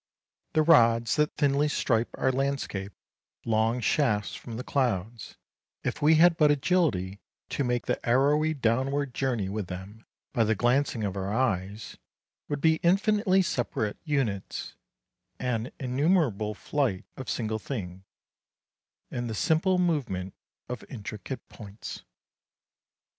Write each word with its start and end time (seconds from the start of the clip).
The 0.53 0.63
rods 0.63 1.15
that 1.17 1.35
thinly 1.35 1.67
stripe 1.67 2.09
our 2.15 2.31
landscape, 2.31 2.91
long 3.45 3.79
shafts 3.79 4.33
from 4.33 4.57
the 4.57 4.63
clouds, 4.63 5.37
if 5.83 6.01
we 6.01 6.15
had 6.15 6.37
but 6.37 6.49
agility 6.49 7.19
to 7.49 7.63
make 7.63 7.85
the 7.85 8.03
arrowy 8.03 8.55
downward 8.55 9.13
journey 9.13 9.47
with 9.47 9.67
them 9.67 10.07
by 10.33 10.43
the 10.43 10.55
glancing 10.55 11.03
of 11.03 11.15
our 11.15 11.31
eyes, 11.31 11.97
would 12.49 12.61
be 12.61 12.77
infinitely 12.77 13.43
separate, 13.43 13.97
units, 14.03 14.73
an 15.39 15.71
innumerable 15.79 16.55
flight 16.55 17.05
of 17.15 17.29
single 17.29 17.59
things, 17.59 18.01
and 19.11 19.29
the 19.29 19.35
simple 19.35 19.77
movement 19.77 20.33
of 20.67 20.83
intricate 20.89 21.47
points. 21.47 22.03